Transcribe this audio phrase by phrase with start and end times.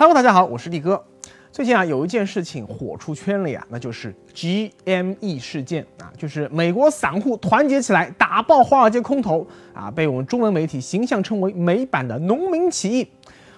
[0.00, 1.04] Hello，大家好，我是力哥。
[1.52, 13.06] 最近啊，有一件事情火出圈了呀，那就是 GME 事件啊，就是美国散户团结起来打爆华尔街空头啊，被我们中文媒体形象称为美版的农民起义。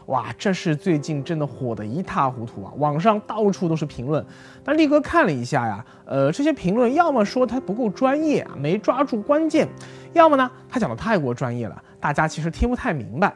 [0.06, 4.27] 哇，这是最近真的火得一塌糊涂啊，网上到处都是评论。
[4.65, 9.69] 但力哥看了一下呀，呃，这些评论要么说他不够专业啊，没抓住关键，
[10.13, 13.33] 要么呢，他讲的太过专业了，大家其实听不太明白。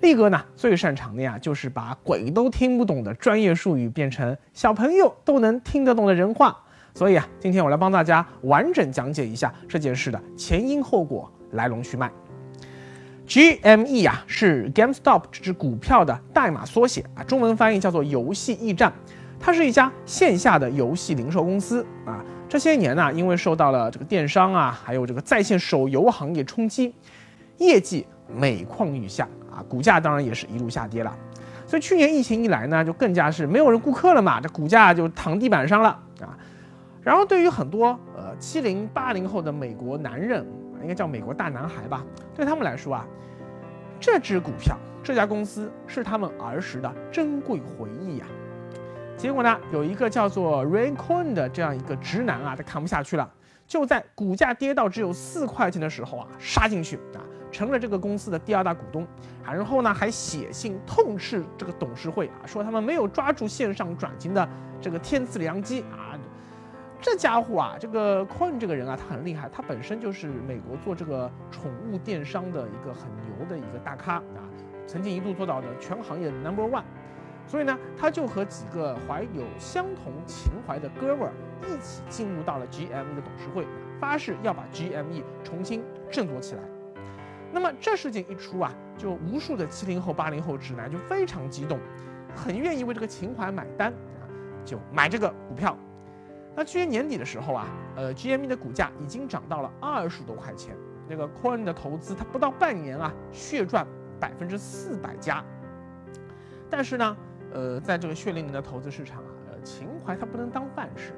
[0.00, 6.56] 力哥呢最擅长的呀，就是把鬼都听不懂的专业术语变成小朋友都能听得懂的人话。
[6.94, 12.10] 所以啊，今天我来帮大家完整讲解一下这件事的前因后果、来龙去脉。
[13.28, 18.92] GME 啊，是 GameStop 这只股票的代码缩写啊，中文翻译叫做游戏驿站。
[19.38, 22.24] 它是一家线下的游戏零售公司啊。
[22.48, 26.92] 这些年呢，因为受到了这个电商啊，还有这个在线手游行业冲击，
[27.58, 29.28] 业绩每况愈下。
[29.50, 31.12] 啊，股价当然也是一路下跌了，
[31.66, 35.88] 所以去年疫情一来呢，就更加是没有人顾客了嘛，这股价就躺地板上了
[36.20, 36.38] 啊。
[37.02, 40.46] 然后对于很多呃七零八零后的美国男人，
[40.80, 43.04] 应该叫美国大男孩吧，对他们来说啊，
[43.98, 48.26] 这只股票这家公司是他们儿时的珍贵回忆呀。
[49.16, 53.28] 结果呢，有一个叫做 Ray Cohen 的这样一个直男啊，他看不下去了，
[53.66, 57.18] 就在股价跌到只有四块钱的时候啊，杀进去啊。
[57.50, 59.06] 成了这个公司的第二大股东，
[59.44, 64.48] 然后呢还写信痛斥这个董事会啊，说他们没有抓住线上转型的
[64.80, 66.18] 这个天赐良机啊。
[67.02, 74.44] 这家伙啊，这个 Coin 这个人啊，他很厉害，他本身就是美国做这个宠物电商的一个很牛的一个大咖啊，
[74.86, 76.84] 曾经一度做到的全行业 Number One。
[77.46, 81.32] 所以呢，他就和几个怀有相同情怀的哥们儿
[81.66, 83.66] 一起进入到了 GME 的董事会，
[83.98, 86.60] 发誓要把 GME 重新振作起来。
[87.52, 91.78] 那么这事情一出啊，就无数的七零后、八零后直男就非常激动，
[92.34, 94.22] 很愿意为这个情怀买单啊，
[94.64, 95.76] 就买这个股票。
[96.54, 100.76] 那去年年底的时候啊，呃，GME 的股价已经涨到了二十多块钱。
[101.08, 103.84] 那个 Coin 的投资，它不到半年啊，血赚
[104.20, 105.44] 百分之四百加。
[106.68, 107.16] 但是呢，
[107.52, 111.12] 呃，在这个血淋淋的投资市场啊，呃，情怀它不能当饭吃。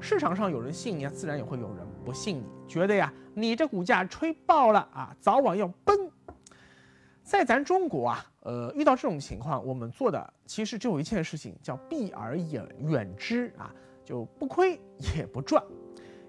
[0.00, 6.10] 市场上有人信你啊，自然也会有人不信你，觉得呀，你这股价吹爆了啊，早晚要崩。
[7.22, 13.70] 在咱中国啊，呃，遇到这种情况，我们做的其实只有一件事情，叫避而远远之啊，
[14.02, 14.80] 就不亏
[15.14, 15.62] 也不赚，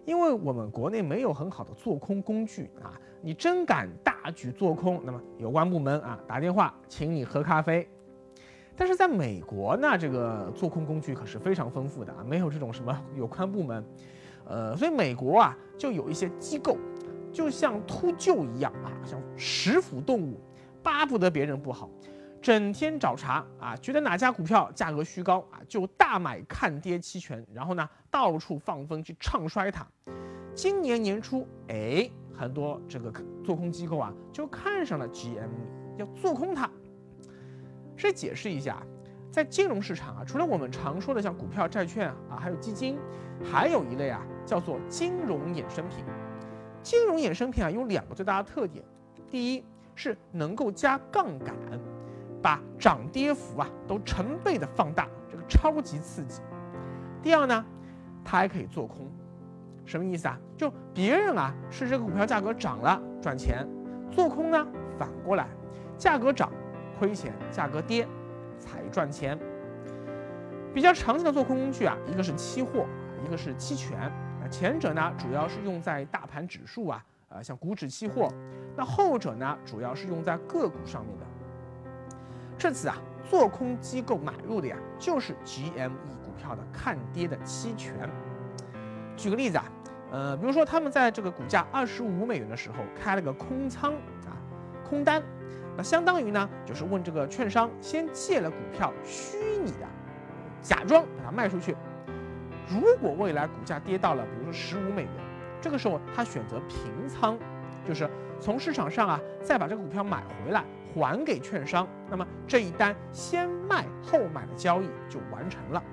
[0.03, 2.99] 因为我们国内没有很好的做空工具啊。
[3.21, 7.87] 你真敢大举做空，那么有关部门啊打电话请你喝咖啡。
[8.75, 13.83] 但是在美国呢，这个做空工具可是非常丰富的啊，没有这种什么有关部门，
[14.49, 16.75] 呃，所以美国啊就有一些机构，
[17.31, 20.41] 就像秃鹫一样啊，像食腐动物，
[20.81, 21.89] 巴不得别人不好，
[22.41, 29.85] 整天找茬啊，觉得哪家股票价格虚高啊，就大买看跌期权，然后呢到处放风去唱衰它。
[30.55, 33.13] 今年年初，哎，很多这个
[33.45, 35.49] 做空机构啊就看上了 G M，
[35.97, 36.69] 要做空它。
[37.95, 38.81] 这解释一下，
[39.31, 42.97] 在金融市场啊，除了我们常说的像股票、债券啊，还有基金，
[43.43, 46.03] 还有一类啊，叫做金融衍生品。
[46.81, 48.83] 金融衍生品啊，有两个最大的特点：
[49.29, 51.53] 第一是能够加杠杆，
[52.41, 56.41] 把涨跌幅啊都成倍的放大，这个超级刺激；
[57.21, 57.63] 第二呢，
[58.25, 59.07] 它还可以做空。
[59.85, 60.35] 什么意思啊？
[60.57, 63.67] 就别人啊是这个股票价格涨了赚钱，
[64.09, 64.67] 做空呢
[64.97, 65.47] 反过来，
[65.95, 66.51] 价格涨。
[66.97, 68.05] 亏钱，价格跌
[68.57, 69.39] 才赚钱。
[70.73, 72.85] 比较常见的做空工具啊，一个是期货，
[73.25, 74.11] 一个是期权。
[74.49, 78.27] 前者呢主要是用在大盘指数啊，呃，像股指期货；
[78.75, 81.25] 那后者呢主要是用在个股上面的。
[82.57, 82.97] 这次啊，
[83.29, 85.89] 做空机构买入的呀，就是 GME
[86.23, 88.09] 股票的看跌的期权。
[89.15, 89.65] 举个例子啊，
[90.11, 93.93] 呃，比如说他们在这个股价二十五美元的时候开了个空仓
[94.25, 94.35] 啊，
[94.83, 95.21] 空单。
[95.77, 99.87] 那相当于呢，就是问这个券商先借了股票，虚拟的，
[100.61, 101.73] 假装把它卖出去。
[102.69, 105.11] 如果未来股价跌到了，比如说十五美元，
[105.59, 107.37] 这个时候他选择平仓，
[107.87, 110.63] 就是从市场上啊再把这个股票买回来
[110.93, 111.87] 还给券商。
[112.09, 115.83] 那么这一单先卖后买的交易就完成了。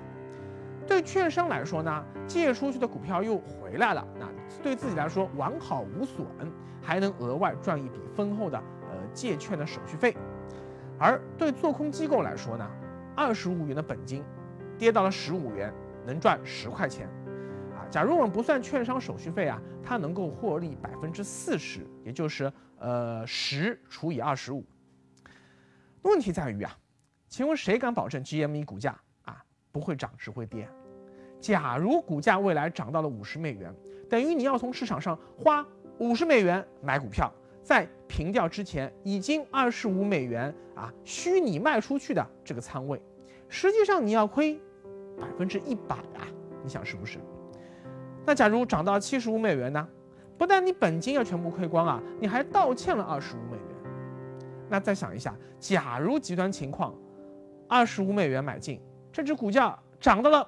[0.85, 4.25] 对券商来说呢，借出去的股票又回来了，那
[4.61, 6.25] 对自己来说完好无损，
[6.81, 8.97] 还能额外赚一笔丰厚的呃。
[9.13, 10.15] 借券的手续费，
[10.99, 12.69] 而对做空机构来说呢，
[13.15, 14.23] 二十五元的本金，
[14.77, 15.73] 跌到了十五元，
[16.07, 17.05] 能赚十块钱，
[17.75, 24.65] 啊，假如我们不算券商手续费啊，它能够获利百分之四十，也就是呃十除以二十五。
[26.03, 26.73] 问题在于啊，
[27.27, 30.65] 请问谁敢保证 GME 股价啊不会涨只会跌？
[31.41, 33.75] 假如股价未来涨到了五十美元，
[34.09, 35.67] 等于你要从市场上花
[35.99, 37.29] 五十美元买股票，
[37.61, 43.01] 在平掉之前已经二十五美元啊虚拟卖出去的这个仓位，
[43.49, 44.57] 实际上你要亏
[45.19, 46.27] 百分之一百啊！
[46.63, 47.19] 你想是不是？
[48.25, 49.87] 那假如涨到七十五美元呢？
[50.37, 53.67] 不但你本金要全部亏光啊，你还倒欠了二十五美元。
[54.69, 56.93] 那再想一下，假如极端情况，
[57.67, 58.79] 二十五美元买进，
[59.11, 60.47] 这只股价涨到了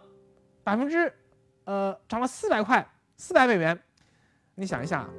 [0.63, 1.11] 百分之，
[1.63, 2.87] 呃，涨了四百块，
[3.17, 3.79] 四百美元。
[4.53, 5.09] 你想一下，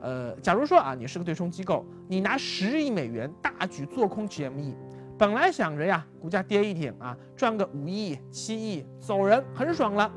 [0.00, 4.74] 呃，假如说啊，你是个对冲机构，你拿十亿美元大举做空 GME，
[5.22, 10.12] 本来想着呀，股价跌一点啊，赚个五亿、七亿走人，很爽了。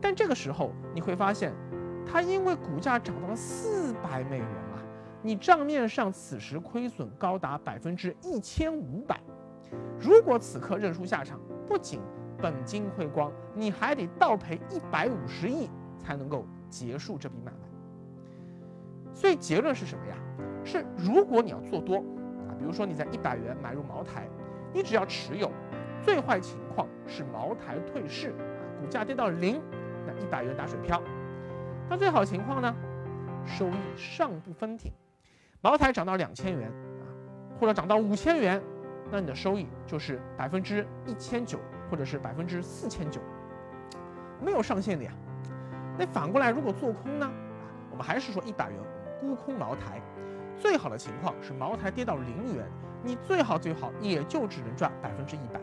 [0.00, 1.54] 但这个时候你会发现。
[2.04, 4.82] 它因为股价涨到了四百美元啊，
[5.22, 9.20] 你账面上此时亏损高达百分之一千五百。
[10.00, 11.38] 如果此刻认输下场，
[11.68, 12.00] 不仅
[12.38, 19.12] 本金亏光，你还得倒赔一百五十亿才能够结束这笔买卖。
[19.14, 20.16] 所以结论是什么呀？
[20.64, 21.98] 是如果你要做多
[22.48, 24.26] 啊，比如说你在一百元买入茅台，
[24.72, 25.50] 你只要持有，
[26.02, 28.40] 最坏情况是茅台退市啊，
[28.80, 29.60] 股价跌到零，
[30.06, 31.02] 那一百元打水漂。
[31.88, 32.74] 那最好情况呢？
[33.46, 34.92] 收益上不封顶，
[35.62, 37.06] 茅台涨到两千元啊，
[37.58, 38.62] 或者涨到五千元，
[39.10, 41.58] 那你的收益就是百分之一千九，
[41.90, 43.22] 或者是百分之四千九，
[44.44, 45.12] 没有上限的呀。
[45.98, 47.24] 那反过来，如果做空呢？
[47.24, 47.32] 啊，
[47.90, 48.78] 我们还是说一百元
[49.18, 50.02] 沽空茅台，
[50.58, 52.66] 最好的情况是茅台跌到零元，
[53.02, 55.60] 你最好最好也就只能赚百分之一百。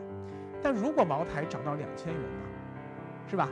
[0.61, 3.29] 但如果茅台涨到两千元呢？
[3.29, 3.49] 是吧？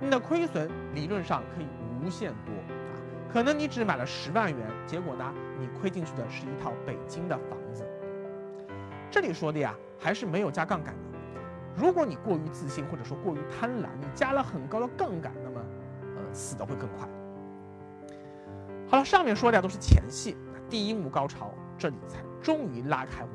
[0.00, 1.66] 你的亏损理论上可以。
[2.00, 2.94] 无限多啊，
[3.32, 7.84] 可能你只买了十万元，结果呢，你亏进去的是一套北京的房子。
[9.10, 11.18] 这里说的呀，还是没有加杠杆的。
[11.74, 15.60] 如果你过于自信或者说过于贪婪，你加了很高的杠杆，那么，
[16.02, 17.08] 呃，死的会更快。
[18.88, 20.36] 好了，上面说的都是前戏，
[20.70, 23.32] 第一幕高潮这里才终于拉开帷幕。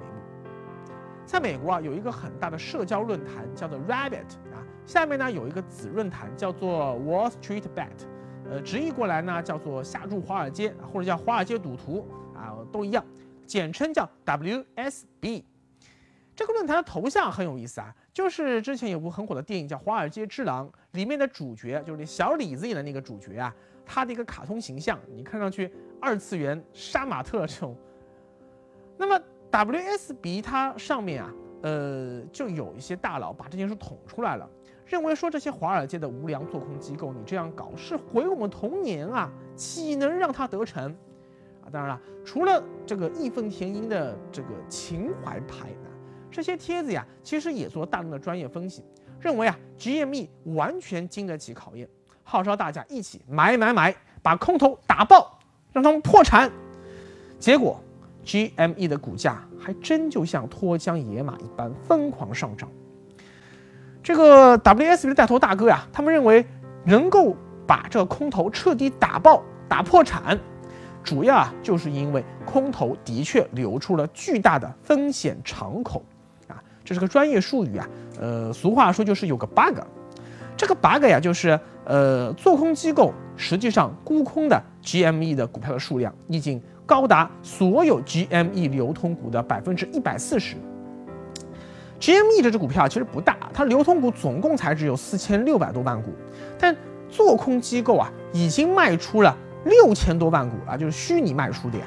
[1.26, 8.08] 在美国啊，有一个很大的社交论坛叫做 Rabbit 啊，下面呢有一个子论坛叫做 Wall Street Bet。
[8.50, 12.06] 呃，直译过来呢，叫做下注华尔街，或者叫华尔街赌徒
[12.36, 13.04] 啊，都一样，
[13.46, 15.44] 简称叫 WSB。
[16.36, 25.72] 这个论坛的头像很有意思啊，就是之前有部很火的电影叫《华尔街之狼》，里面的主角就是那小李子演的那个主角啊，他的一个卡通形象，你看上去
[26.02, 27.78] 二次元杀马特这种。
[29.04, 29.22] 那么
[29.52, 31.30] WSB 它上面啊，
[31.62, 34.50] 呃，就有一些大佬把这件事捅出来了。
[34.86, 40.90] 认为说这些华尔街的无良做空机构，你这样搞是毁我们童年啊，岂能让他得逞？
[41.66, 45.90] 啊，当然了，除了这个义愤填膺的这个情怀派呢，
[46.32, 48.86] 这些帖子呀，其实也做大量的专业分析，
[49.20, 51.90] 认为啊，GME 完全经得起考验，
[52.24, 55.38] 号召大家一起买买买，把空头打爆，
[55.74, 56.50] 让他们破产。
[57.38, 57.83] 结果
[58.26, 62.70] ，GME 的股价还真就像脱缰野马一般疯狂上涨。
[64.02, 66.46] 这个 WSB 的带头大哥呀，他们认为
[66.86, 67.36] 能够
[67.66, 70.38] 把这个空头彻底打爆、打破产，
[71.04, 76.04] 主要啊就是因为空头的确留出了巨大的风险敞口
[76.50, 77.88] 啊，这是个专业术语啊，
[78.20, 79.80] 呃，俗话说就是有个 bug，
[80.58, 90.56] 这个 bug 呀就是呃，做空机构实际上沽空的 GME 的股票的数量已经高达所有 GME 流通股的百分之一百四十。
[92.00, 96.12] GME 这只股票其实不大，它流通股总共才只有四千六百多万股，
[96.60, 96.76] 但
[97.10, 101.86] 做空机构啊已经卖出了六千多万股啊，就是虚拟卖出的呀。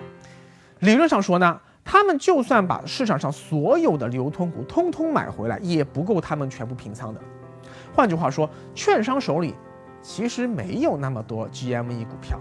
[0.79, 7.21] 理论上说呢，他们就算把市场上所有的流通股通通买回来，也不够他们全部平仓的。
[7.95, 9.55] 换句话说，券商手里
[10.01, 12.39] 其实没有那么多 GME 股票，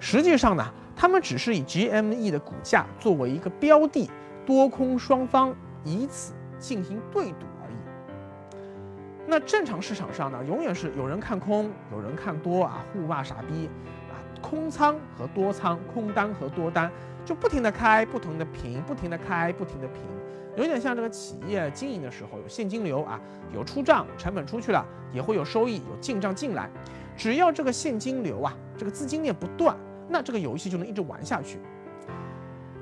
[0.00, 0.64] 实际上呢，
[0.96, 4.10] 他们只是以 GME 的股价作为一个标的，
[4.46, 6.32] 多空双方以此。
[6.56, 8.56] 进行对赌而已。
[9.26, 13.68] 那正常市场上呢，永远是有人看空，有人看多啊，互骂傻逼
[14.08, 16.90] 啊，空仓和多仓，空单和多单
[17.22, 20.00] 就不停的开，不停的平，不停的开，不停的平，
[20.56, 23.20] 有点像这个企业经营的时候有现金流啊，
[23.52, 26.70] 有出账，成本出去了，也会有收益，有进账进来，
[27.14, 29.76] 只要这个现金流啊，这个资金链不断，
[30.08, 31.58] 那这个游戏就能一直玩下去。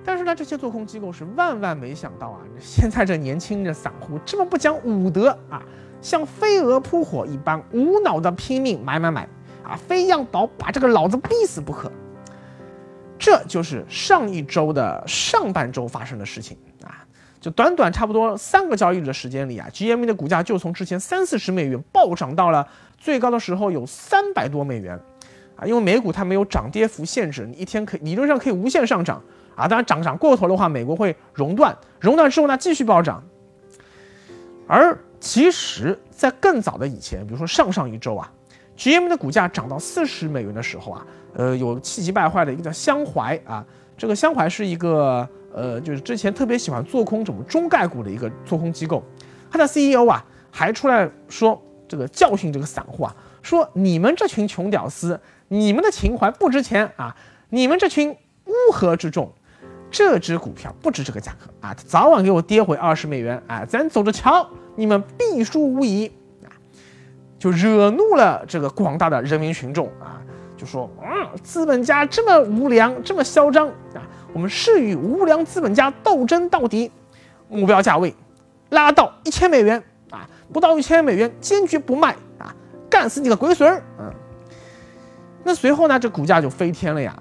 [0.04, 2.40] 但是呢，这些做空机构是万万没想到啊！
[2.58, 5.62] 现在这年轻的散户这么不讲武德啊，
[6.00, 9.28] 像飞蛾扑火一般无脑的拼命买买买
[9.62, 11.90] 啊，非要保把这个老子逼死不可。
[13.16, 17.06] 这就是上一周的上半周发生的事情啊！
[17.40, 22.66] 就短短差不多三个交易日的时间里啊，GME 的股价就从之前三四十美元暴涨到了
[22.98, 24.98] 最高的时候有三百多美元，
[25.64, 29.23] 因为美股它没有涨跌幅限制，你一天可理论上可以无限上涨
[29.54, 33.23] 啊，当然涨涨过头的话，美国会熔断，熔断之后呢继续暴涨。
[34.66, 38.31] 而其实，在更早的以前，比如说上上一周啊
[38.76, 43.64] ，G M 的股价涨到四十美元的时候啊，呃，有气急败坏的一个叫香怀啊，
[43.97, 45.28] 这个香怀是一个。
[45.54, 49.04] 呃，就是之前特别喜欢做空这种中概股的一个做空机构，
[49.50, 55.21] 他的 CEO 啊还出来说这个教训这个散户啊，说你们这群穷屌丝，
[55.52, 57.14] 你们的情怀不值钱啊，
[57.50, 58.11] 你们这群
[58.47, 59.30] 乌合之众，
[59.90, 66.11] 这只股票不值这个价格啊，早晚给我跌回二十美元啊，咱走着瞧，你们必输无疑
[66.42, 66.49] 啊，
[67.38, 70.23] 就惹怒了这个广大的人民群众啊，
[70.56, 74.00] 就说嗯，资本家这么无良，这么嚣张啊。
[74.32, 76.90] 我们誓与无良资本家斗争到底，
[77.50, 78.14] 目标价位
[78.71, 82.56] 拉到一千美元啊，不到一千美元坚决不卖啊，
[82.88, 83.82] 干死你个龟孙儿！
[84.00, 84.11] 嗯，
[85.44, 87.14] 那随后呢，这股价就飞天了呀。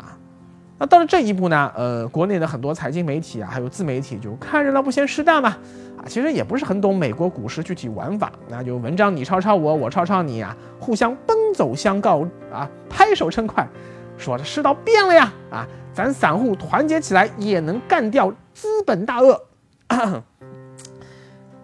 [0.78, 5.50] 那到了这一步呢，呃，国内的很多财经媒体啊，还有自媒体就看热闹不嫌事大嘛，
[5.98, 13.68] 啊，其实也不是很懂美国股市具体玩法，那就文章你抄抄我，我抄抄你啊，互相奔走相告啊，拍手称快，
[14.18, 15.68] 说这世道变了呀，啊。
[15.94, 19.38] 咱散户团结起来也能干掉资本大鳄，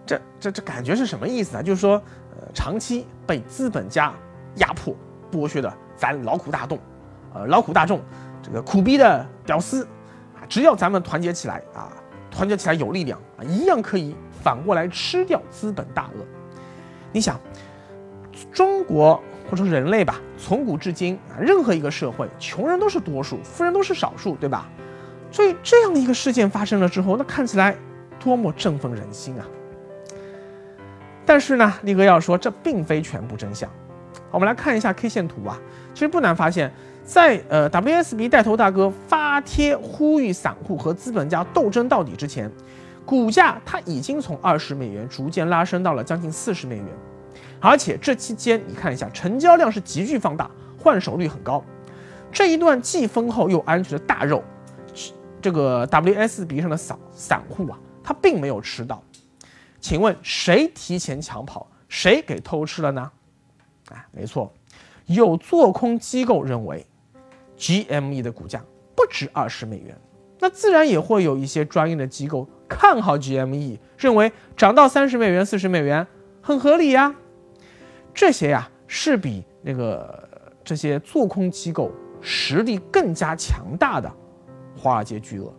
[0.04, 1.62] 这这这感觉是什么意思啊？
[1.62, 1.94] 就是说，
[2.38, 4.12] 呃，长期被资本家
[4.56, 4.94] 压迫
[5.32, 6.78] 剥削的咱劳苦大众，
[7.34, 8.00] 呃，劳苦大众
[8.42, 9.84] 这个苦逼的屌丝
[10.34, 11.92] 啊，只要咱们团结起来啊，
[12.30, 16.24] 团结起来有力量啊，一样可以反过来吃掉资本大鳄。
[17.12, 17.38] 你想，
[18.50, 19.22] 中国。
[19.50, 24.68] 或者说人类吧，从古至今啊，任何一个社会，穷人都是多数，富人都是少数，对吧？
[25.30, 27.74] 所以这样的一个事件发生了之后，那看起来
[28.20, 29.46] 多么振奋人心啊！
[31.24, 33.70] 但是呢，力哥要说，这并非全部真相。
[34.30, 35.58] 我们来看一下 K 线图啊，
[35.94, 36.72] 其实不难发现，
[37.04, 42.50] 在呃 WSB 带头大哥发帖呼吁散户和资本家斗争到底之前，
[43.06, 46.86] 股价它已经从二十美元逐渐拉升到了将近四十美元。
[47.60, 51.64] 而且这期间，你看一下，成交量是急剧放大，换手率很高。
[52.30, 54.44] 这一段既丰厚又安全的大肉，
[55.40, 59.02] 这个 WSB 上的散散户啊，他并没有吃到。
[59.80, 63.10] 请问谁提前抢跑，谁给偷吃了呢？
[63.94, 64.52] 啊，没错，
[65.06, 66.86] 有做空机构认为
[67.56, 68.62] ，GME 的股价
[68.94, 69.96] 不值二十美元，
[70.40, 76.06] 那自然也会有一些专业的机构看好 GME，认为涨到三十美元、四十美元
[76.40, 77.14] 很合理呀。
[78.12, 80.28] 这些呀是比那个
[80.64, 81.90] 这些做空机构
[82.20, 84.12] 实力更加强大的
[84.76, 85.52] 华尔街巨鳄。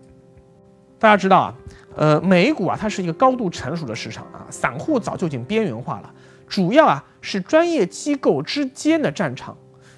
[0.99, 1.55] 大家知道啊，
[1.95, 6.13] 呃，美股啊，它是一个高度成熟的市场啊，散户早就已经边缘化了，
[6.45, 9.57] 主要啊是专业机构之间的战场。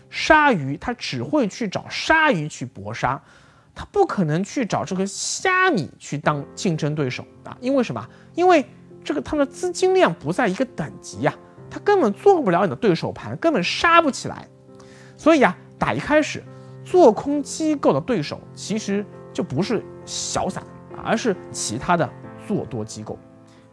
[0.09, 3.21] 鲨鱼它只会去找鲨鱼去搏杀，
[3.73, 8.05] 它不可能去找这个虾米去当竞争对手啊，因为什么？
[8.35, 8.65] 因为
[9.03, 11.33] 这个他们的资金量不在一个等级呀。
[11.69, 14.45] 他根本做不了你的对手盘，根本杀不起来。
[15.15, 16.43] 所以啊，打一开始，
[16.83, 20.61] 做空机构的对手其实就不是小散，
[21.01, 22.09] 而是其他的
[22.45, 23.17] 做多机构。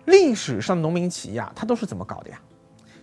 [0.04, 2.40] 历史上农民起义啊，它都是怎么搞的呀？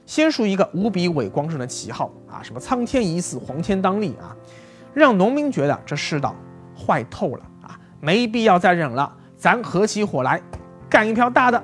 [0.05, 4.35] 先竖一个无比伟光正的旗号啊，什么苍天已死，黄天当立啊，
[4.93, 6.35] 让农民觉得这世道
[6.75, 10.41] 坏透了啊，没必要再忍了，咱合起伙来
[10.89, 11.63] 干一票大的。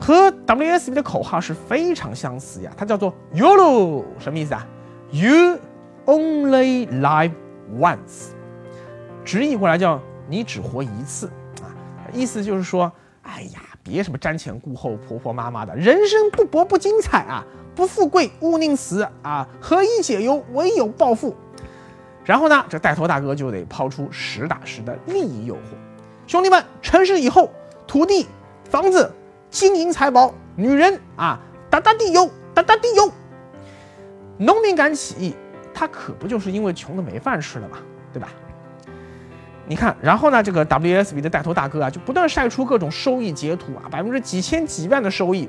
[0.00, 4.66] 和 WSB 的口号是非常相似呀，它叫做 YOLO，什么意思啊
[5.10, 5.58] ？You
[6.04, 7.32] only live
[7.78, 8.32] once，
[9.24, 9.98] 直译过来叫
[10.28, 11.28] 你只活一次
[11.62, 11.72] 啊，
[12.12, 17.44] 意思就是说，哎呀，别什么瞻前顾后、婆婆妈妈的，人生不搏不精彩啊，
[17.76, 21.36] 不富贵勿宁死啊，何以解忧，唯有暴富。
[22.24, 25.58] 然后呢，这带头大哥就得抛出实打实的利益诱惑，
[26.26, 27.50] 兄弟们，城市以后
[27.86, 28.26] 土地、
[28.68, 29.12] 房子。
[29.50, 31.38] 金银财宝，女人啊，
[31.70, 33.08] 大大地有，大大地有。
[34.36, 35.36] 农民敢起义，
[35.72, 37.78] 他可不就是因为穷的没饭吃了嘛，
[38.12, 38.32] 对吧？
[39.66, 45.48] 你看，然后呢，这个 WSB 的带头大哥啊，就不断晒出各种收益截图啊，百分之几千几万的收益，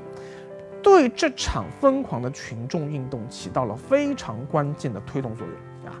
[0.82, 5.94] 对这场疯狂的群众运动起到了非常关键的推动作用啊！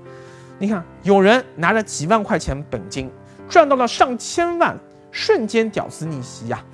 [0.58, 3.10] 你看，有人拿着几万块钱本金，
[3.48, 4.74] 赚到了上千万，
[5.10, 6.64] 瞬间屌丝逆袭呀！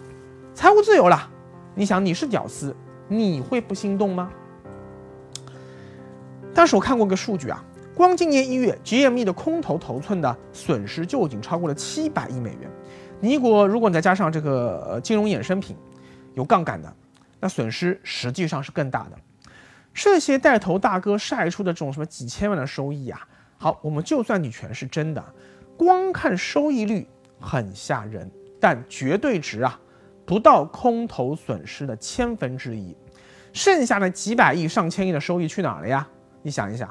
[0.55, 1.29] 财务自由了，
[1.75, 2.77] 你想你是屌丝，
[3.09, 4.31] 你会不心动吗？
[6.55, 12.71] 但是我看过个数据啊，光今年一月，GME 的空头头寸的损失就已经超过了七百亿美元，
[13.21, 15.77] 你如果如果你再加上这个金融衍生品，
[16.35, 16.91] 有杠杆的，
[17.39, 19.19] 那损失实际上是更大的。
[19.93, 23.21] 这些带头大哥晒出的这种什么几千万的收益啊，
[23.59, 25.23] 好，我们就算你全是真的，
[25.77, 27.07] 光看收益率
[27.39, 29.79] 很吓人，但绝对值啊，
[30.25, 32.97] 不到空头损失的千分之一，
[33.53, 36.09] 剩下的几百亿、上千亿的收益去哪儿了呀？
[36.41, 36.89] 你想一想，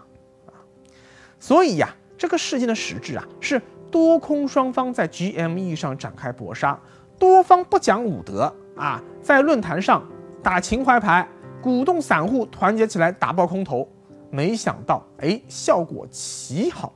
[1.42, 6.80] 所以呀，这个事件的实质啊，是多空双方在 GME 上展开搏杀，
[7.20, 10.08] 多方不讲武德啊，在论坛上
[10.42, 11.28] 打情怀牌。
[11.62, 13.88] 鼓动散户团结起来打爆空头，
[14.32, 16.92] 没想到哎，效果奇好，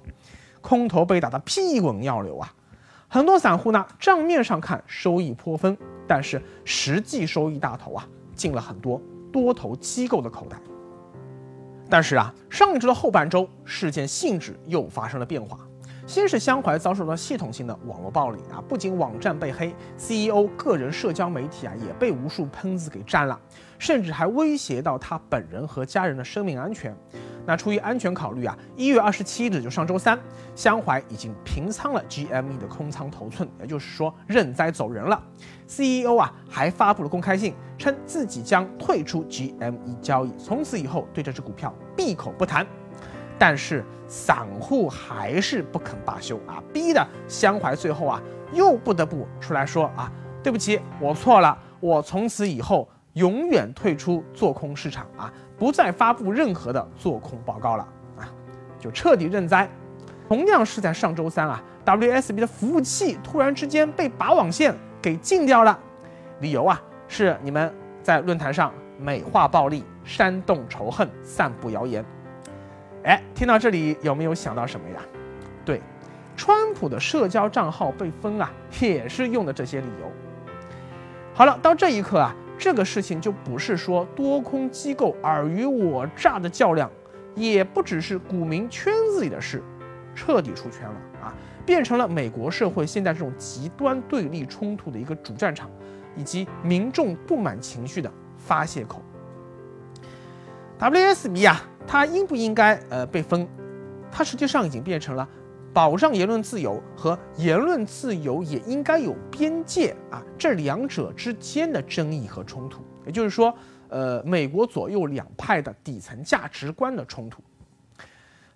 [0.60, 2.52] 空头被打得屁滚尿流啊！
[3.08, 9.00] 很多散户呢，账面上看收益颇丰，但是实际收益大头啊，进了很多
[9.32, 10.58] 多头机构的口袋。
[11.96, 15.58] 但是啊，上一周的后半周，事件性质又发生了变化。
[16.06, 23.40] 先是相怀遭受到系统性的网络暴力啊，不仅网站被黑，CEO 个人社交媒体啊也被无数喷子给占了，
[23.80, 26.94] 甚至还威胁到他本人和家人的生命安全。
[27.46, 30.20] 那出于安全考虑啊，一月二十七日就上周三，
[30.56, 35.22] 香淮已经平仓了 GME 的空仓头寸，也就是说认栽走人了。
[35.68, 42.66] CEO 啊还发布了公开信，称自己将退出 GME 交易，从此以后对这只股票闭口不谈。
[43.38, 48.22] 但是散户还是不肯罢休啊，逼得香淮最后啊
[48.54, 50.10] 又不得不出来说啊，
[50.42, 58.28] 对不起，我错了，我从此以后永远退出做空市场啊，不再发布任何的做空报告了啊，
[58.80, 59.70] 就彻底认栽。
[60.28, 65.78] 同样是在上周三啊，WSB 的服务器突然之间被拔网线给禁掉了，
[66.40, 67.72] 理由啊是你们
[68.02, 72.04] 在论坛上美化暴力、煽动仇恨、散布谣言。
[73.04, 74.96] 哎，听到这里有没有想到什么呀？
[75.64, 75.80] 对，
[76.36, 80.12] 川普的社交账号被封啊，也是用的这些理由。
[81.36, 86.90] 好了，到这一刻啊，这个事情就不是说多空机构尔虞我诈的较量，
[87.36, 89.62] 也不只是股民圈子里的事，
[90.14, 91.34] 彻底出圈了啊，
[91.66, 95.70] 变成了美国社会现在这种极端对立冲突的一个主战场，
[96.16, 99.02] 以及民众不满情绪的发泄口。
[100.80, 101.62] WSB 啊。
[101.88, 103.48] 它应不应该呃被封？
[104.12, 105.30] 它实际上已经变成了
[105.76, 112.82] 保障言论自由和言论自由也应该有边界啊这两者之间的争议和冲突。
[113.06, 113.54] 也就是说，
[113.90, 117.44] 呃，美国左右两派的底层价值观的冲突。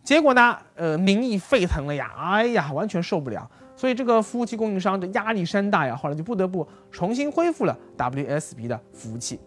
[0.02, 3.52] 结果呢，呃，民意沸腾了呀，哎呀，完全受不了。
[3.76, 9.38] 所以这个服务器供应商的压力山大呀，后来就不得不重新恢复了 WSB 的服务器。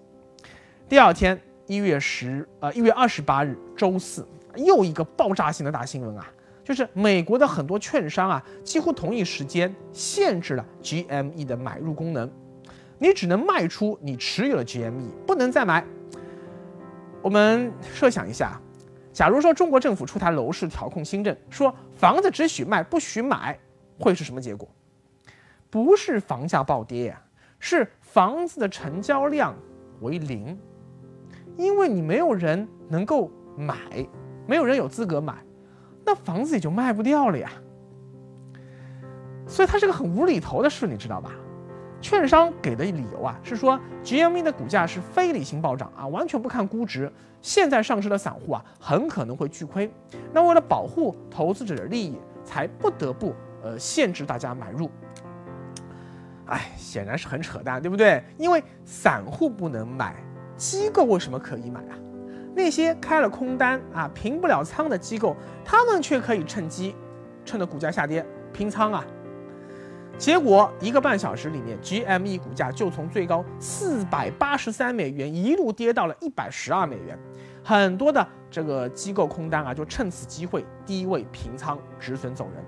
[0.87, 1.41] 第二天。
[1.69, 6.29] 一月十，呃，一月二十八日，周四，又一个爆炸性的大新闻啊，
[6.64, 12.31] 就是美国的很多券商啊，几乎同一时间限制了 GME 的买入功能，
[12.98, 15.85] 你只能卖出你持有的 GME，不能再买。
[17.20, 18.61] 我们设想一下，
[19.12, 23.59] 假如说中国政府出台楼市调控新政，说房子只许卖不许买，
[23.98, 24.68] 会是什么结果？
[25.68, 27.22] 不是房价暴跌呀，
[27.59, 29.55] 是房子的成交量
[30.01, 30.59] 为零。
[31.57, 33.77] 因为你没有人能够买，
[34.46, 35.35] 没有人有资格买，
[36.05, 37.51] 那房子也就卖不掉了呀。
[39.47, 41.33] 所以它是个很无厘头的事，你知道吧？
[42.01, 47.11] 券商给的理由啊是说，GME 的股价是非理性暴涨啊，完全不看估值，
[47.41, 49.88] 现在上市的散户啊很可能会巨亏。
[50.33, 54.91] 那为了保护投资者的利益，才不得不呃限制大家买入。
[56.47, 58.23] 哎，显然是很扯淡，对不对？
[58.37, 60.17] 因为散户不能买。
[60.57, 61.95] 机构为什么可以买啊？
[62.55, 65.35] 那些开了空单啊、平不了仓的机构，
[65.65, 66.95] 他们却可以趁机，
[67.45, 69.05] 趁着股价下跌平仓啊。
[70.19, 77.19] 结果一个半小时里面，GME 股价就从最高四百八十三美元一路跌到了一百十二美元，
[77.65, 82.62] 很多的这个机构空单啊，就趁此机会低位平仓止损走人。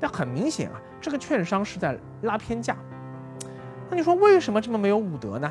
[0.00, 2.76] 那很明显啊，这个券商是在拉偏价。
[3.88, 5.50] 那你说为什么这么没有武德呢？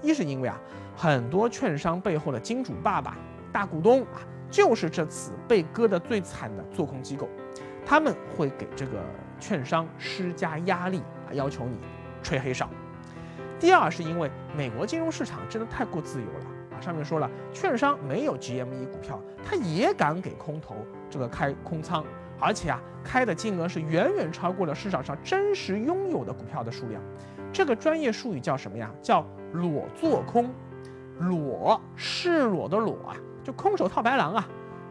[0.00, 0.58] 一是因为啊。
[1.02, 3.16] 很多券商背后的金主爸爸、
[3.50, 7.26] 大股东啊，就是这次被割得最惨的做空机构，
[7.86, 9.02] 他们会给这个
[9.38, 11.78] 券商施加压力啊，要求你
[12.22, 12.68] 吹黑哨。
[13.58, 20.76] 第二是因为美国金融市场真的太过自由了啊，上面说了，券商没有 GME 股票，他也敢给空头
[21.08, 22.04] 这个开空仓，
[22.38, 27.00] 而且啊，开的金额是远远超过了市场上真实拥有的股票的数量。
[27.50, 28.90] 这个专业术语叫什么呀？
[29.00, 30.52] 叫裸做空。
[31.20, 34.48] 裸赤裸的裸啊，就空手套白狼啊，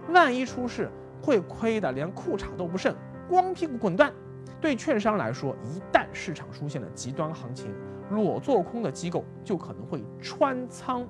[0.10, 0.90] 万一出事
[1.22, 2.96] 会亏的连裤衩都不剩，
[3.28, 4.14] 光屁股滚蛋
[4.62, 7.74] 对券商来说，一旦市场出现了极端行情，
[8.12, 11.06] 裸做空的机构就可能会穿仓。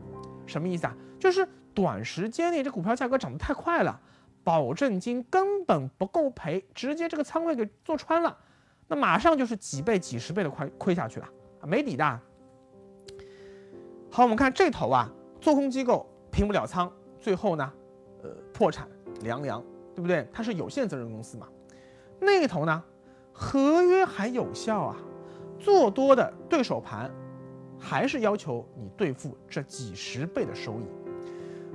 [0.46, 0.96] 什么意思啊？
[1.20, 4.00] 就是短时间内这股票价格涨得太快了，
[4.44, 8.38] 保证金根本不够赔，直接这个仓位给做穿了，
[8.88, 11.28] 那马上就是几倍、几十倍的亏亏下去了，
[11.64, 12.20] 没底的。
[14.12, 15.08] 好，我们看这头啊，
[15.40, 17.72] 做空机构平不了仓，最后呢，
[18.24, 18.88] 呃，破产
[19.22, 19.64] 凉凉，
[19.96, 20.28] 对不对？
[20.34, 21.48] 它是有限责任公司嘛。
[22.20, 22.84] 那头呢，
[23.32, 24.98] 合约还有效啊，
[25.60, 27.10] 做多的对手盘，
[27.80, 30.86] 还是要求你兑付这几十倍的收益。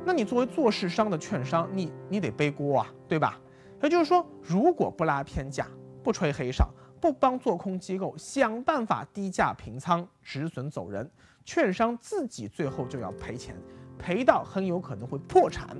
[0.04, 3.40] 那你作为做市商的券商，你你得背锅啊，对吧？
[3.80, 5.68] 也就是说，如果不拉偏价，
[6.02, 6.68] 不吹黑哨，
[7.00, 11.08] 不帮做空机构想办法低价平仓止损走人。
[11.44, 13.54] 券商自己最后就要赔钱，
[13.98, 15.76] 赔到很有可能会破产。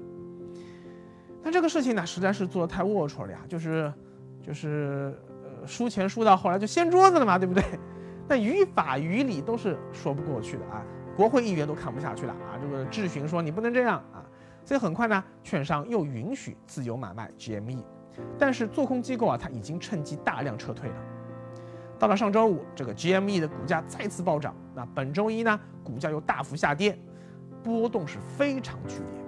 [1.43, 3.93] 那这个事情呢，实在是做的太龌龊了呀，就是，
[4.43, 7.63] 就是呃输钱输到后来就掀桌子了嘛，对不对？
[8.29, 10.83] 那于法于理都是说不过去的啊，
[11.15, 14.25] 国会议员都看不下去了啊，这个质询说你不能这样啊，
[14.65, 17.85] 所以很快呢，券商又允许自由买卖 GME，
[18.39, 20.97] 但是做空机构啊，他已经趁机大量撤退了。
[21.99, 24.55] 到了上周五，这个 GME 的股价再次暴涨。
[24.75, 26.99] 那本周一呢，股价又大幅下跌，
[27.63, 29.25] 波动是非常剧烈。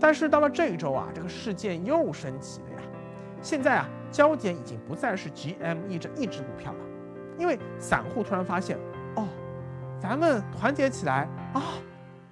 [0.00, 2.88] 但是到了这一周啊，这个事件又升级了呀。
[3.42, 6.78] 现在啊，焦点已经不再是 GME 这一只股票了，
[7.38, 8.78] 因为散户突然发现，
[9.14, 9.26] 哦，
[10.00, 11.62] 咱们团结起来啊，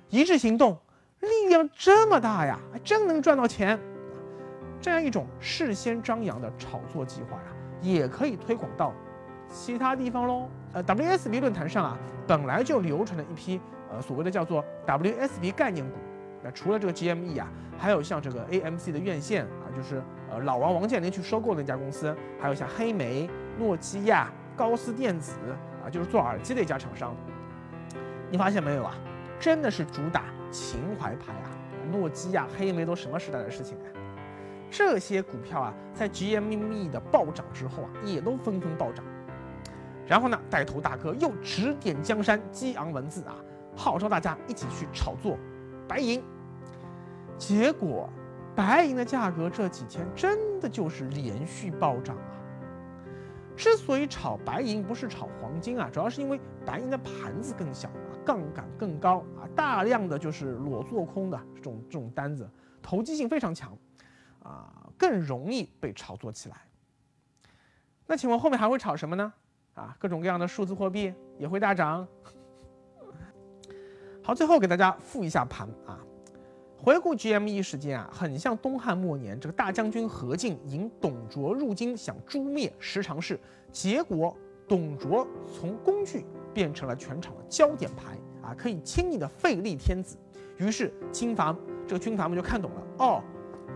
[0.09, 0.79] 一致行动，
[1.21, 3.79] 力量这么大呀，还真能赚到钱。
[4.81, 7.54] 这样一种事先张扬的炒作计划呀。
[7.93, 8.93] 也可以推广到
[9.49, 10.49] 其他地方喽。
[10.73, 13.61] 呃，WSB 论坛上啊，本来就流传了一批
[13.93, 15.97] 呃所谓的叫做 WSB 概念股。
[16.43, 25.37] 那除了这个 GME 啊，还有像这个 AMC 的院线啊，就是呃老王王健林去收购的那家公司，还有像黑莓、诺基亚、高斯电子
[25.85, 27.15] 啊，就是做耳机的一家厂商。
[28.31, 28.95] 你发现没有啊？
[29.39, 31.51] 真的是主打情怀牌啊！
[31.93, 33.87] 诺基亚、黑莓都什么时代的事情啊？
[34.77, 39.05] 这些股票啊，在 GME 的暴涨之后啊，也都纷纷暴涨。
[40.05, 43.37] 然后呢，带头大哥又指点江山，激昂文字啊，
[43.77, 45.39] 号召大家一起去炒作
[45.87, 46.21] 白银。
[47.39, 48.11] 结果，
[48.57, 52.35] 白银的价格这几天真的就是连续暴涨啊。
[53.55, 62.51] 之所以炒白银不是炒黄金啊，主要是因为白银的盘子更小啊，杠杆更高啊，大量的就是裸做空的这种这种单子，
[62.83, 63.73] 投机性非常强。
[64.45, 66.57] 啊，更容易被炒作起来。
[68.07, 69.33] 那请问后面还会炒什么呢？
[69.75, 72.07] 啊，各种各样的数字货币也会大涨。
[74.23, 75.99] 好，最后给大家复一下盘啊。
[76.79, 83.41] 回顾 GME 事件啊，很像东汉末年这个大将军何进引董卓入京，想诛灭十常侍，
[83.73, 84.37] 结果
[84.69, 90.19] 董卓从工具变成了全场的焦点牌啊，可以轻易的废立天子。
[90.59, 91.57] 于是军阀
[91.89, 93.25] 这个军阀们就看懂了哦。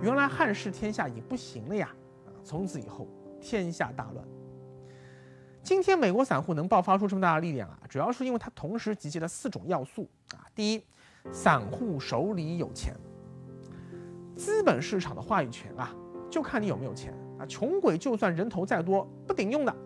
[0.00, 1.92] 原来汉室天下已不行了呀！
[2.24, 3.08] 啊，从此以后
[3.40, 4.24] 天下大乱。
[5.60, 10.46] 今天美国散户能爆发出这么大的力量啊，主要是因为它同时集结了四种要素啊。
[10.54, 10.84] 第一，
[11.32, 12.94] 散户手里有钱，
[14.36, 15.92] 资本市场的话语权啊，
[16.30, 17.44] 就看你有没有钱啊。
[17.44, 19.76] 穷鬼就算人头再多，不顶用的。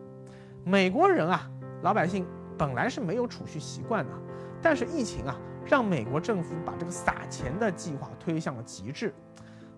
[0.62, 1.50] 美国人啊，
[1.82, 2.26] 老百姓
[2.58, 4.12] 本来是没有储蓄习惯的，
[4.60, 9.12] 但是疫情啊，让美国政府把这个撒钱的计划推向了极致。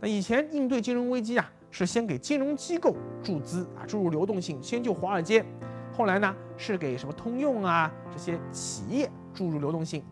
[0.06, 5.44] 以前应对金融危机啊，是先给金融机构注资啊，注入流动性，先救华尔街。
[5.92, 10.04] 后来呢，是给什么通用啊这些企业注入流动性。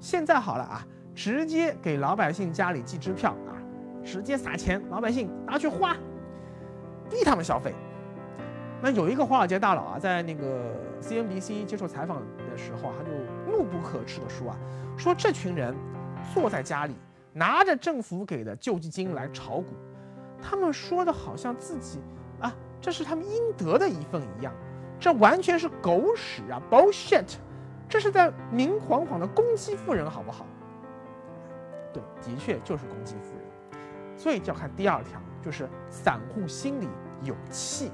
[0.00, 3.54] 现在好了啊，直接给老百姓家里寄支票啊，
[4.04, 5.96] 直接撒钱，老百姓拿去花，
[7.08, 7.74] 逼他们消费。
[8.80, 13.10] 那有一个华尔街大佬啊，在那个 CNBC 接受采访的时候啊，他就
[13.50, 14.56] 怒不可斥的说啊，
[14.96, 15.74] 说这群人
[16.34, 16.94] 坐在家里。
[17.38, 19.66] 拿着政府给的救济金来炒股，
[20.42, 22.00] 他们说的好像自己
[22.40, 24.52] 啊，这是他们应得的一份一样，
[24.98, 27.36] 这完全是狗屎啊，bullshit，
[27.88, 30.44] 这是在明晃晃的攻击富人，好不好？
[31.92, 33.78] 对，的确就是攻击富人，
[34.18, 36.88] 所以就要看第二条，就是散户心里
[37.22, 37.92] 有气。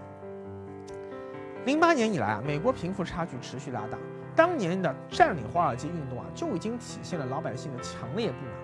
[1.66, 3.98] 零八年以来啊，美国贫富差距持续拉大，
[4.34, 8.63] 当年的占领华尔街运动啊，就已经体现了老百姓的强烈不满。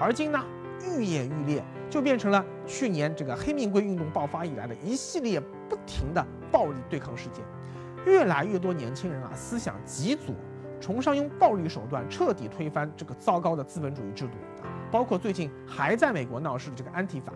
[0.00, 0.42] 而今呢，
[0.82, 7.44] 愈演愈烈，就变成了去年这个黑命贵运动爆发以来的一系列不停的暴力对抗事件。
[8.06, 10.34] 越来越多年轻人啊，思想极左，
[10.80, 14.32] 崇尚用暴力手段彻底推翻这个糟糕的资本主义制度
[14.62, 14.64] 啊！
[14.90, 17.30] 包括最近还在美国闹事的这个安提法。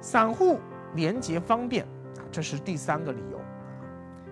[0.00, 0.60] 散户
[0.94, 1.84] 廉洁方便
[2.16, 3.40] 啊，这是第三个理由。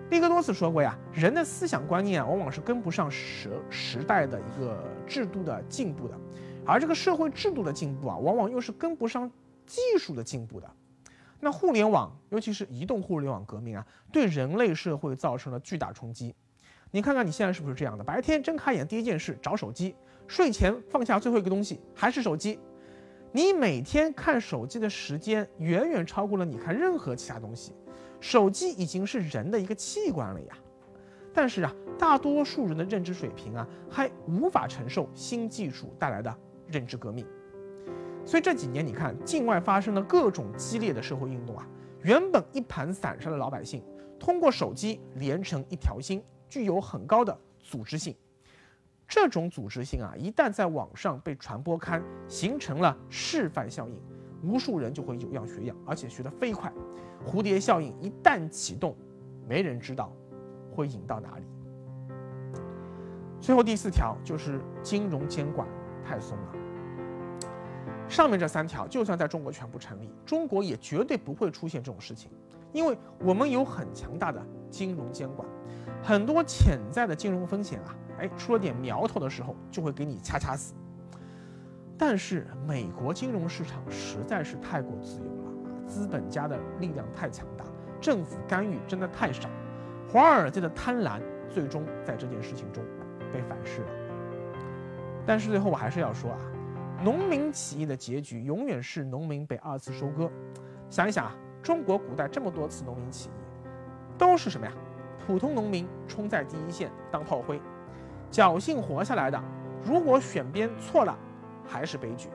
[0.09, 6.17] 利格多斯说过呀，人的思想观念，往往是跟不上时时代的一个制度的进步的，
[6.67, 9.31] 而这个社会制度的进步啊，往往又是跟不上
[9.65, 10.69] 技术的进步的。
[11.39, 16.35] 那互联网，尤其是移动互联网革命啊，对人类社会造成了巨大冲击。
[16.91, 18.03] 你看看你现在是不是这样的？
[18.03, 19.95] 白天睁开眼第一件事找手机，
[20.27, 22.59] 睡前放下最后一个东西还是手机。
[23.31, 27.73] 你每天看手机的时间远远超过了你看任何其他东西。
[28.19, 30.57] 手机已经是人的一个器官了呀，
[31.33, 36.35] 但是啊，大多数人的认知水平啊，还无法承受新技术带来的
[36.69, 37.25] 认知革命。
[38.25, 41.65] 所以这几年你看，境外发生的各种激烈的社会运动啊，
[42.01, 43.81] 原本一盘散沙的老百姓，
[44.19, 48.15] 通过手机连成一条心，具有很高的组织性。
[49.07, 53.97] 这种组织性啊，一旦在网上被传播开，形成了示范效应。
[54.43, 56.71] 无数人就会有样学样，而且学得飞快。
[57.25, 58.95] 蝴蝶效应一旦启动，
[59.47, 60.13] 没人知道
[60.69, 61.45] 会引到哪里。
[63.39, 65.65] 最后第四条就是金融监管
[66.03, 66.56] 太松了。
[68.09, 72.31] 上面这三条就算在中国全部成立，中国也绝对不会出现这种事情，
[72.71, 75.47] 因为我们有很强大的金融监管，
[76.01, 80.73] 很多潜在的金融风险啊，哎，出了点苗头的时候就会给你掐掐死。
[81.97, 87.65] 但是美国金融市场实在是太过自由了啊，资本家的力量太强大，
[87.99, 89.49] 政府干预真的太少，
[90.09, 92.83] 华尔街的贪婪最终在这件事情中
[93.33, 93.87] 被反噬了。
[95.25, 96.39] 但是最后我还是要说啊，
[97.03, 100.31] 农民起义的结局永远是农民被二次收割。
[100.89, 103.31] 想一想啊，中国古代这么多次农民起义，
[104.17, 104.73] 都是什么呀？
[105.25, 107.61] 普通农民冲在第一线当炮灰，
[108.31, 109.41] 侥幸活下来的，
[109.83, 111.17] 如果选边错了。
[111.69, 112.29] 还是悲剧。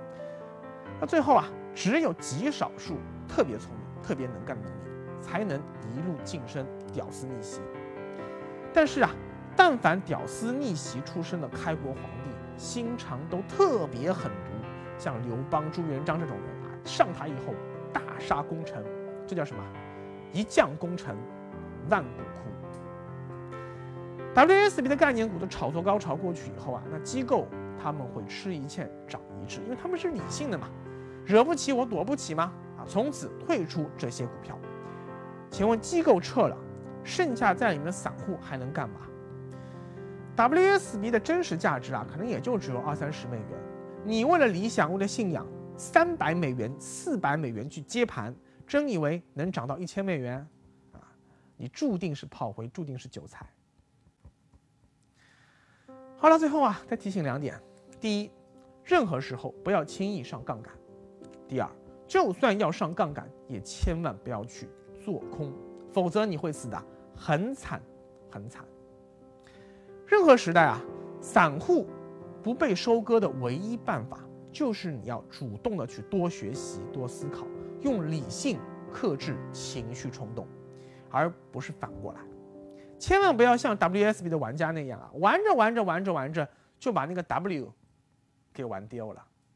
[1.00, 5.58] 那最后啊，只有极少数特别聪明、特别能干的农民，才能
[5.90, 7.62] 一路晋升、屌丝逆袭。
[8.74, 9.08] 但是啊，
[9.56, 14.30] 但凡屌丝逆袭出身的开国皇帝，心肠都特别狠。
[15.02, 17.54] 像刘邦、朱元璋这种人啊，上台以后
[17.92, 18.84] 大杀功臣，
[19.26, 19.62] 这叫什么？
[20.32, 21.16] 一将功成
[21.90, 22.48] 万骨枯。
[24.32, 27.48] WSB 的概念股的炒作高潮过去以后啊，那机构。
[27.82, 30.68] 他们会吃一堑长一智，因为他们是理性的嘛，
[31.26, 32.52] 惹不起我躲不起吗？
[32.78, 34.56] 啊，从此退出这些股票。
[35.50, 36.56] 请问机构撤了，
[37.02, 39.00] 剩下在里面的散户还能干嘛
[40.36, 43.48] ？WSB 的真实价值啊，可能也就只有二三十美元。
[44.04, 48.34] 你为了理想，为了信仰，三百美元、四百美元去接盘，
[48.66, 50.36] 真以为能涨到一千美元？
[50.92, 50.98] 啊，
[51.56, 53.48] 你注定是炮灰，注定是韭菜。
[56.16, 57.60] 好了，最后啊，再提醒两点：
[58.00, 58.30] 第一，
[58.84, 60.72] 任何时候不要轻易上杠杆；
[61.48, 61.70] 第二，
[62.06, 64.68] 就算要上杠杆，也千万不要去
[65.00, 65.52] 做空，
[65.92, 66.80] 否则你会死的
[67.16, 67.80] 很惨
[68.30, 68.64] 很惨。
[70.06, 70.80] 任何时代啊，
[71.20, 71.86] 散户
[72.42, 74.18] 不被收割的唯一办法，
[74.50, 77.46] 就是你要主动的去多学习、多思考，
[77.80, 78.58] 用理性
[78.92, 80.46] 克制情绪冲动，
[81.10, 82.20] 而不是反过来。
[82.98, 87.72] 千万不要像 WSB 的玩家那样啊，玩着玩着玩着玩着就把那个 W
[88.52, 89.24] 给玩丢了。